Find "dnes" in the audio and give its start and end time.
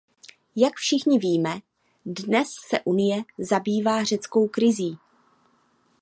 2.05-2.47